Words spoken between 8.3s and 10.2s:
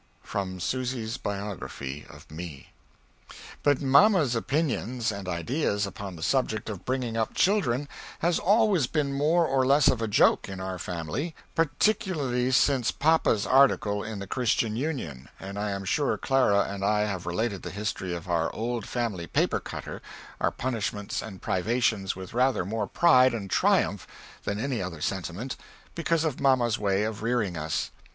always been more or less of a